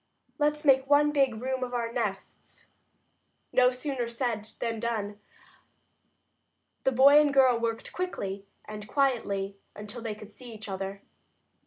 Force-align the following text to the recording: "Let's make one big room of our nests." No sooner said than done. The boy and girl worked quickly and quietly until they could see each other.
"Let's 0.39 0.65
make 0.65 0.89
one 0.89 1.11
big 1.11 1.39
room 1.39 1.63
of 1.63 1.75
our 1.75 1.93
nests." 1.93 2.65
No 3.53 3.69
sooner 3.69 4.07
said 4.07 4.49
than 4.57 4.79
done. 4.79 5.19
The 6.85 6.91
boy 6.91 7.21
and 7.21 7.31
girl 7.31 7.59
worked 7.59 7.93
quickly 7.93 8.47
and 8.65 8.87
quietly 8.87 9.57
until 9.75 10.01
they 10.01 10.15
could 10.15 10.33
see 10.33 10.53
each 10.53 10.67
other. 10.67 11.03